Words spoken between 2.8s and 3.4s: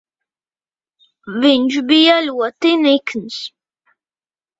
nikns.